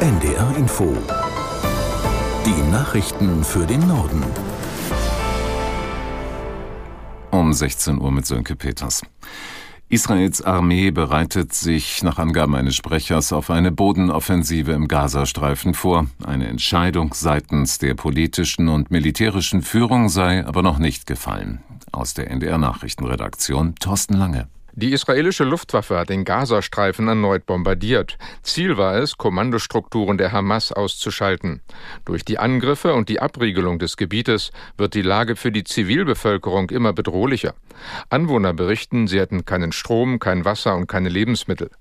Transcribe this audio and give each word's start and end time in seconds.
NDR 0.00 0.56
Info. 0.56 0.96
Die 2.46 2.70
Nachrichten 2.70 3.42
für 3.42 3.66
den 3.66 3.80
Norden. 3.88 4.22
Um 7.32 7.52
16 7.52 8.00
Uhr 8.00 8.12
mit 8.12 8.24
Sönke 8.24 8.54
Peters. 8.54 9.02
Israels 9.88 10.40
Armee 10.40 10.92
bereitet 10.92 11.52
sich 11.52 12.04
nach 12.04 12.18
Angaben 12.18 12.54
eines 12.54 12.76
Sprechers 12.76 13.32
auf 13.32 13.50
eine 13.50 13.72
Bodenoffensive 13.72 14.70
im 14.70 14.86
Gazastreifen 14.86 15.74
vor. 15.74 16.06
Eine 16.24 16.46
Entscheidung 16.46 17.12
seitens 17.12 17.78
der 17.78 17.94
politischen 17.94 18.68
und 18.68 18.92
militärischen 18.92 19.62
Führung 19.62 20.10
sei 20.10 20.46
aber 20.46 20.62
noch 20.62 20.78
nicht 20.78 21.08
gefallen. 21.08 21.60
Aus 21.90 22.14
der 22.14 22.30
NDR 22.30 22.58
Nachrichtenredaktion 22.58 23.74
Thorsten 23.74 24.14
Lange. 24.14 24.46
Die 24.80 24.92
israelische 24.92 25.42
Luftwaffe 25.42 25.98
hat 25.98 26.08
den 26.08 26.24
Gazastreifen 26.24 27.08
erneut 27.08 27.46
bombardiert. 27.46 28.16
Ziel 28.44 28.76
war 28.76 28.94
es, 28.94 29.16
Kommandostrukturen 29.18 30.18
der 30.18 30.30
Hamas 30.30 30.70
auszuschalten. 30.70 31.62
Durch 32.04 32.24
die 32.24 32.38
Angriffe 32.38 32.94
und 32.94 33.08
die 33.08 33.18
Abriegelung 33.18 33.80
des 33.80 33.96
Gebietes 33.96 34.52
wird 34.76 34.94
die 34.94 35.02
Lage 35.02 35.34
für 35.34 35.50
die 35.50 35.64
Zivilbevölkerung 35.64 36.70
immer 36.70 36.92
bedrohlicher. 36.92 37.54
Anwohner 38.08 38.54
berichten, 38.54 39.08
sie 39.08 39.18
hätten 39.18 39.44
keinen 39.44 39.72
Strom, 39.72 40.20
kein 40.20 40.44
Wasser 40.44 40.76
und 40.76 40.86
keine 40.86 41.08
Lebensmittel. 41.08 41.72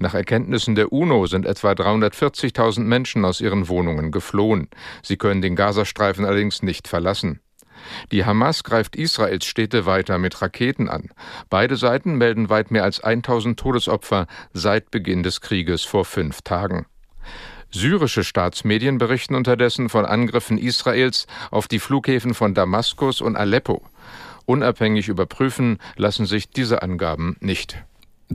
Nach 0.00 0.14
Erkenntnissen 0.14 0.74
der 0.74 0.92
UNO 0.92 1.26
sind 1.26 1.46
etwa 1.46 1.70
340.000 1.70 2.80
Menschen 2.80 3.24
aus 3.24 3.40
ihren 3.40 3.68
Wohnungen 3.68 4.10
geflohen. 4.10 4.66
Sie 5.04 5.18
können 5.18 5.40
den 5.40 5.54
Gazastreifen 5.54 6.24
allerdings 6.24 6.64
nicht 6.64 6.88
verlassen. 6.88 7.38
Die 8.12 8.24
Hamas 8.24 8.64
greift 8.64 8.96
Israels 8.96 9.46
Städte 9.46 9.86
weiter 9.86 10.18
mit 10.18 10.40
Raketen 10.42 10.88
an. 10.88 11.10
Beide 11.48 11.76
Seiten 11.76 12.16
melden 12.16 12.48
weit 12.48 12.70
mehr 12.70 12.84
als 12.84 13.00
1000 13.00 13.58
Todesopfer 13.58 14.26
seit 14.52 14.90
Beginn 14.90 15.22
des 15.22 15.40
Krieges 15.40 15.84
vor 15.84 16.04
fünf 16.04 16.42
Tagen. 16.42 16.86
Syrische 17.70 18.24
Staatsmedien 18.24 18.98
berichten 18.98 19.34
unterdessen 19.34 19.88
von 19.88 20.04
Angriffen 20.04 20.58
Israels 20.58 21.26
auf 21.50 21.68
die 21.68 21.78
Flughäfen 21.78 22.34
von 22.34 22.52
Damaskus 22.52 23.20
und 23.20 23.36
Aleppo. 23.36 23.82
Unabhängig 24.44 25.08
überprüfen 25.08 25.78
lassen 25.96 26.26
sich 26.26 26.50
diese 26.50 26.82
Angaben 26.82 27.36
nicht. 27.40 27.84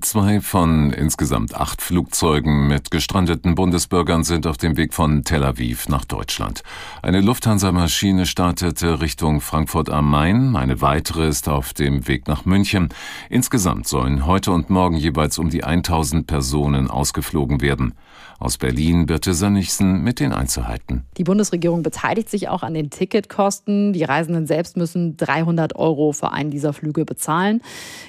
Zwei 0.01 0.41
von 0.41 0.91
insgesamt 0.91 1.55
acht 1.55 1.81
Flugzeugen 1.81 2.67
mit 2.67 2.91
gestrandeten 2.91 3.55
Bundesbürgern 3.55 4.25
sind 4.25 4.45
auf 4.45 4.57
dem 4.57 4.75
Weg 4.75 4.93
von 4.93 5.23
Tel 5.23 5.41
Aviv 5.41 5.87
nach 5.87 6.03
Deutschland. 6.03 6.63
Eine 7.01 7.21
Lufthansa-Maschine 7.21 8.25
startete 8.25 8.99
Richtung 8.99 9.39
Frankfurt 9.39 9.89
am 9.89 10.09
Main, 10.09 10.57
eine 10.57 10.81
weitere 10.81 11.29
ist 11.29 11.47
auf 11.47 11.73
dem 11.73 12.09
Weg 12.09 12.27
nach 12.27 12.43
München. 12.43 12.89
Insgesamt 13.29 13.87
sollen 13.87 14.25
heute 14.25 14.51
und 14.51 14.69
morgen 14.69 14.97
jeweils 14.97 15.37
um 15.37 15.49
die 15.49 15.63
1000 15.63 16.27
Personen 16.27 16.89
ausgeflogen 16.89 17.61
werden. 17.61 17.93
Aus 18.37 18.57
Berlin 18.57 19.05
Birte 19.05 19.33
Sönnigsen 19.33 20.03
mit 20.03 20.19
den 20.19 20.33
Einzelheiten. 20.33 21.05
Die 21.17 21.23
Bundesregierung 21.23 21.83
beteiligt 21.83 22.29
sich 22.29 22.49
auch 22.49 22.63
an 22.63 22.73
den 22.73 22.89
Ticketkosten. 22.89 23.93
Die 23.93 24.03
Reisenden 24.03 24.45
selbst 24.45 24.75
müssen 24.75 25.15
300 25.15 25.77
Euro 25.77 26.11
für 26.11 26.33
einen 26.33 26.51
dieser 26.51 26.73
Flüge 26.73 27.05
bezahlen. 27.05 27.61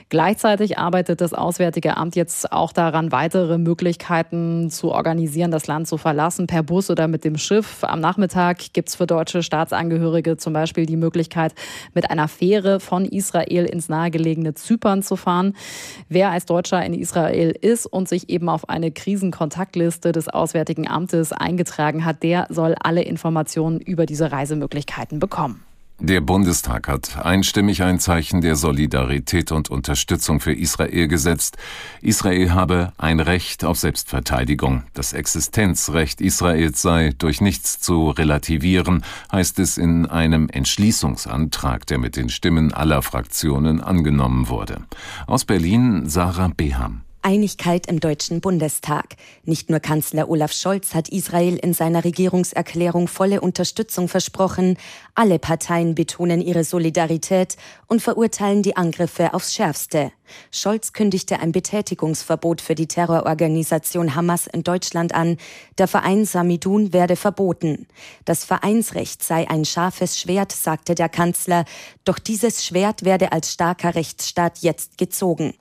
Gleichzeitig 0.08 0.78
arbeitet 0.78 1.20
das 1.20 1.32
Auswärtige 1.32 1.75
Amt 1.84 2.16
jetzt 2.16 2.52
auch 2.52 2.72
daran, 2.72 3.12
weitere 3.12 3.58
Möglichkeiten 3.58 4.70
zu 4.70 4.92
organisieren, 4.92 5.50
das 5.50 5.66
Land 5.66 5.86
zu 5.86 5.98
verlassen, 5.98 6.46
per 6.46 6.62
Bus 6.62 6.90
oder 6.90 7.06
mit 7.06 7.24
dem 7.24 7.36
Schiff. 7.36 7.84
Am 7.84 8.00
Nachmittag 8.00 8.72
gibt 8.72 8.88
es 8.88 8.96
für 8.96 9.06
deutsche 9.06 9.42
Staatsangehörige 9.42 10.36
zum 10.36 10.52
Beispiel 10.52 10.86
die 10.86 10.96
Möglichkeit, 10.96 11.54
mit 11.94 12.10
einer 12.10 12.28
Fähre 12.28 12.80
von 12.80 13.04
Israel 13.04 13.66
ins 13.66 13.88
nahegelegene 13.88 14.54
Zypern 14.54 15.02
zu 15.02 15.16
fahren. 15.16 15.54
Wer 16.08 16.30
als 16.30 16.46
Deutscher 16.46 16.84
in 16.84 16.94
Israel 16.94 17.50
ist 17.50 17.86
und 17.86 18.08
sich 18.08 18.30
eben 18.30 18.48
auf 18.48 18.68
eine 18.68 18.90
Krisenkontaktliste 18.90 20.12
des 20.12 20.28
Auswärtigen 20.28 20.88
Amtes 20.88 21.32
eingetragen 21.32 22.04
hat, 22.04 22.22
der 22.22 22.46
soll 22.48 22.74
alle 22.82 23.02
Informationen 23.02 23.80
über 23.80 24.06
diese 24.06 24.32
Reisemöglichkeiten 24.32 25.18
bekommen. 25.18 25.62
Der 25.98 26.20
Bundestag 26.20 26.88
hat 26.88 27.24
einstimmig 27.24 27.82
ein 27.82 27.98
Zeichen 27.98 28.42
der 28.42 28.54
Solidarität 28.54 29.50
und 29.50 29.70
Unterstützung 29.70 30.40
für 30.40 30.52
Israel 30.52 31.08
gesetzt. 31.08 31.56
Israel 32.02 32.52
habe 32.52 32.92
ein 32.98 33.18
Recht 33.18 33.64
auf 33.64 33.78
Selbstverteidigung. 33.78 34.82
Das 34.92 35.14
Existenzrecht 35.14 36.20
Israels 36.20 36.82
sei 36.82 37.14
durch 37.16 37.40
nichts 37.40 37.80
zu 37.80 38.10
relativieren, 38.10 39.04
heißt 39.32 39.58
es 39.58 39.78
in 39.78 40.04
einem 40.04 40.50
Entschließungsantrag, 40.50 41.86
der 41.86 41.96
mit 41.96 42.16
den 42.16 42.28
Stimmen 42.28 42.74
aller 42.74 43.00
Fraktionen 43.00 43.80
angenommen 43.80 44.50
wurde. 44.50 44.82
Aus 45.26 45.46
Berlin 45.46 46.10
Sarah 46.10 46.50
Beham. 46.54 47.05
Einigkeit 47.26 47.88
im 47.88 47.98
Deutschen 47.98 48.40
Bundestag. 48.40 49.16
Nicht 49.42 49.68
nur 49.68 49.80
Kanzler 49.80 50.28
Olaf 50.28 50.52
Scholz 50.52 50.94
hat 50.94 51.08
Israel 51.08 51.56
in 51.56 51.74
seiner 51.74 52.04
Regierungserklärung 52.04 53.08
volle 53.08 53.40
Unterstützung 53.40 54.06
versprochen, 54.06 54.78
alle 55.16 55.40
Parteien 55.40 55.96
betonen 55.96 56.40
ihre 56.40 56.62
Solidarität 56.62 57.56
und 57.88 58.00
verurteilen 58.00 58.62
die 58.62 58.76
Angriffe 58.76 59.34
aufs 59.34 59.54
Schärfste. 59.54 60.12
Scholz 60.50 60.92
kündigte 60.92 61.40
ein 61.40 61.52
Betätigungsverbot 61.52 62.60
für 62.60 62.74
die 62.74 62.86
Terrororganisation 62.86 64.14
Hamas 64.14 64.46
in 64.46 64.62
Deutschland 64.62 65.14
an. 65.14 65.36
Der 65.78 65.88
Verein 65.88 66.24
Samidun 66.24 66.92
werde 66.92 67.16
verboten. 67.16 67.86
Das 68.24 68.44
Vereinsrecht 68.44 69.22
sei 69.22 69.48
ein 69.48 69.64
scharfes 69.64 70.18
Schwert, 70.18 70.52
sagte 70.52 70.94
der 70.94 71.08
Kanzler, 71.08 71.64
doch 72.04 72.18
dieses 72.18 72.64
Schwert 72.64 73.04
werde 73.04 73.32
als 73.32 73.52
starker 73.52 73.94
Rechtsstaat 73.94 74.58
jetzt 74.58 74.98
gezogen. 74.98 75.54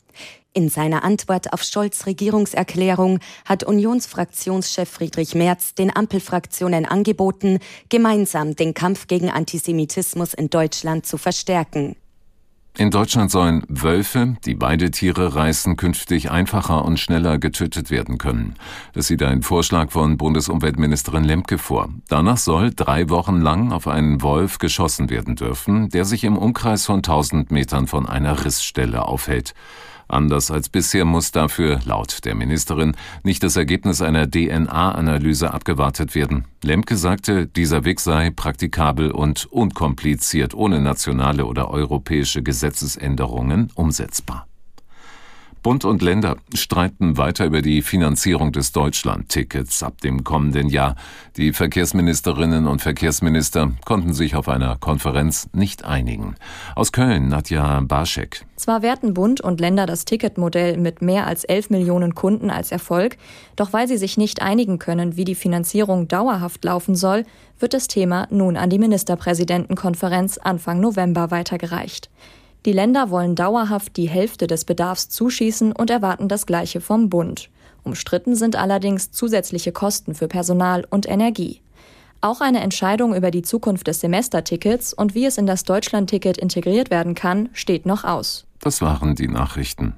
In 0.58 0.70
seiner 0.70 1.04
Antwort 1.04 1.52
auf 1.52 1.64
Scholz 1.64 2.06
Regierungserklärung 2.06 3.20
hat 3.44 3.66
Unionsfraktionschef 3.66 4.90
Friedrich 4.90 5.36
Merz 5.36 5.76
den 5.76 5.94
Ampelfraktionen 5.94 6.86
angeboten, 6.86 7.60
gemeinsam 7.90 8.56
den 8.56 8.74
Kampf 8.74 9.08
gegen 9.08 9.30
Antisemitismus 9.30 10.34
in 10.34 10.50
Deutschland 10.50 11.06
zu 11.06 11.18
verstärken. 11.18 11.98
In 12.78 12.92
Deutschland 12.92 13.32
sollen 13.32 13.64
Wölfe, 13.70 14.36
die 14.44 14.54
beide 14.54 14.92
Tiere 14.92 15.34
reißen, 15.34 15.78
künftig 15.78 16.30
einfacher 16.30 16.84
und 16.84 17.00
schneller 17.00 17.38
getötet 17.38 17.90
werden 17.90 18.18
können. 18.18 18.56
Das 18.92 19.08
sieht 19.08 19.24
ein 19.24 19.44
Vorschlag 19.44 19.92
von 19.92 20.18
Bundesumweltministerin 20.18 21.24
Lemke 21.24 21.58
vor. 21.58 21.88
Danach 22.10 22.38
soll 22.38 22.72
drei 22.76 23.10
Wochen 23.10 23.40
lang 23.40 23.72
auf 23.72 23.88
einen 23.88 24.22
Wolf 24.22 24.58
geschossen 24.58 25.10
werden 25.10 25.38
dürfen, 25.38 25.88
der 25.88 26.04
sich 26.04 26.26
im 26.26 26.38
Umkreis 26.38 26.86
von 26.86 26.98
1000 26.98 27.50
Metern 27.50 27.88
von 27.88 28.10
einer 28.10 28.44
Rissstelle 28.44 29.06
aufhält. 29.06 29.54
Anders 30.08 30.52
als 30.52 30.70
bisher 30.70 31.06
muss 31.06 31.32
dafür, 31.32 31.80
laut 31.86 32.26
der 32.26 32.36
Ministerin, 32.36 32.96
nicht 33.24 33.44
das 33.44 33.56
Ergebnis 33.56 34.02
einer 34.02 34.30
DNA-Analyse 34.30 35.54
abgewartet 35.54 36.16
werden. 36.16 36.46
Lemke 36.64 36.98
sagte, 36.98 37.48
dieser 37.48 37.86
Weg 37.86 38.00
sei 38.00 38.30
praktikabel 38.30 39.12
und 39.12 39.46
unkompliziert 39.46 40.54
ohne 40.54 40.82
nationale 40.82 41.46
oder 41.46 41.70
europäische 41.70 42.44
Gesetzesänderungen 42.44 43.72
umsetzbar. 43.76 44.48
Bund 45.66 45.84
und 45.84 46.04
Länder 46.04 46.38
streiten 46.54 47.18
weiter 47.18 47.44
über 47.44 47.64
die 47.64 47.82
Finanzierung 47.82 48.52
des 48.52 48.72
Deutschland-Tickets 48.72 49.82
ab 49.82 50.00
dem 50.00 50.24
kommenden 50.24 50.70
Jahr. 50.70 50.96
Die 51.38 51.54
Verkehrsministerinnen 51.54 52.68
und 52.68 52.84
Verkehrsminister 52.84 53.72
konnten 53.84 54.14
sich 54.14 54.36
auf 54.36 54.48
einer 54.48 54.76
Konferenz 54.76 55.50
nicht 55.54 55.84
einigen. 55.84 56.36
Aus 56.76 56.92
Köln, 56.92 57.30
Nadja 57.30 57.80
Barschek. 57.80 58.46
Zwar 58.58 58.84
werten 58.84 59.16
Bund 59.16 59.42
und 59.42 59.60
Länder 59.60 59.88
das 59.88 60.06
Ticketmodell 60.06 60.78
mit 60.78 61.02
mehr 61.02 61.26
als 61.26 61.44
11 61.44 61.72
Millionen 61.72 62.14
Kunden 62.14 62.52
als 62.52 62.72
Erfolg, 62.72 63.18
doch 63.56 63.74
weil 63.74 63.88
sie 63.88 63.98
sich 63.98 64.18
nicht 64.18 64.44
einigen 64.44 64.78
können, 64.78 65.18
wie 65.18 65.26
die 65.26 65.34
Finanzierung 65.34 66.08
dauerhaft 66.08 66.64
laufen 66.64 66.94
soll, 66.94 67.26
wird 67.58 67.74
das 67.74 67.88
Thema 67.88 68.28
nun 68.30 68.56
an 68.56 68.70
die 68.70 68.78
Ministerpräsidentenkonferenz 68.78 70.38
Anfang 70.38 70.80
November 70.80 71.32
weitergereicht. 71.32 72.12
Die 72.66 72.74
Länder 72.74 73.12
wollen 73.12 73.36
dauerhaft 73.36 73.96
die 73.96 74.10
Hälfte 74.10 74.48
des 74.48 74.66
Bedarfs 74.66 75.10
zuschießen 75.10 75.72
und 75.72 75.92
erwarten 75.92 76.28
das 76.28 76.48
Gleiche 76.48 76.82
vom 76.82 77.10
Bund. 77.10 77.50
Umstritten 77.84 78.36
sind 78.36 78.56
allerdings 78.56 79.12
zusätzliche 79.12 79.72
Kosten 79.72 80.16
für 80.16 80.28
Personal 80.28 80.86
und 80.90 81.08
Energie. 81.08 81.62
Auch 82.22 82.42
eine 82.42 82.62
Entscheidung 82.62 83.14
über 83.14 83.30
die 83.30 83.44
Zukunft 83.44 83.86
des 83.86 84.00
Semestertickets 84.00 84.94
und 84.94 85.14
wie 85.14 85.26
es 85.26 85.38
in 85.38 85.46
das 85.46 85.64
Deutschlandticket 85.64 86.38
integriert 86.38 86.90
werden 86.90 87.14
kann, 87.14 87.50
steht 87.54 87.86
noch 87.86 88.04
aus. 88.04 88.48
Das 88.62 88.82
waren 88.82 89.14
die 89.14 89.28
Nachrichten. 89.28 89.94